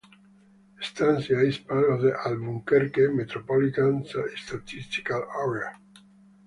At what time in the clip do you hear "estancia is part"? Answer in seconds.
0.81-1.87